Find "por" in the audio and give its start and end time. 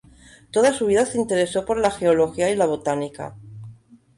1.63-1.77